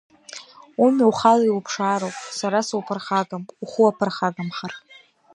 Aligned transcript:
Умҩа 0.83 1.05
ухала 1.11 1.43
иуԥшаароуп, 1.47 2.17
сара 2.37 2.59
суԥырхагам, 2.67 3.43
ухы 3.63 3.79
уаԥырхагамхар. 3.83 4.73